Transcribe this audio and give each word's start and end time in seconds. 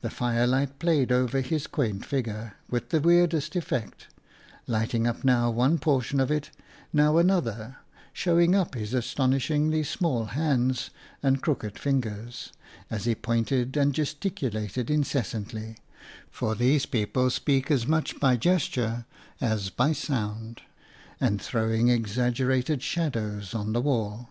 The 0.00 0.08
firelight 0.08 0.78
played 0.78 1.12
over 1.12 1.42
his 1.42 1.66
quaint 1.66 2.06
figure 2.06 2.54
with 2.70 2.88
the 2.88 2.98
weirdest 2.98 3.54
effect, 3.54 4.08
lighting 4.66 5.06
up 5.06 5.22
now 5.22 5.50
one 5.50 5.76
portion 5.76 6.18
of 6.18 6.30
it, 6.30 6.50
now 6.94 7.18
another, 7.18 7.76
show 8.14 8.38
ing 8.40 8.54
up 8.54 8.74
his 8.74 8.94
astonishingly 8.94 9.82
small 9.82 10.24
hands 10.32 10.88
and 11.22 11.42
crooked 11.42 11.78
fingers, 11.78 12.54
as 12.88 13.04
he 13.04 13.14
pointed 13.14 13.76
and 13.76 13.92
gesticulated 13.94 14.90
incessantly— 14.90 15.76
for 16.30 16.54
these 16.54 16.86
people 16.86 17.28
speak 17.28 17.70
as 17.70 17.86
much 17.86 18.12
PLACE 18.12 18.12
AND 18.12 18.12
PEOPLE 18.20 18.28
9 18.30 18.34
by 18.34 18.36
gesture 18.40 19.06
as 19.42 19.68
by 19.68 19.92
sound— 19.92 20.62
and 21.20 21.38
throwing 21.42 21.88
exag 21.88 22.32
gerated 22.36 22.80
shadows 22.80 23.52
on 23.52 23.74
the 23.74 23.82
wall. 23.82 24.30